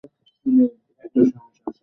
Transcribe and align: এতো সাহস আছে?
এতো 1.03 1.19
সাহস 1.25 1.55
আছে? 1.59 1.79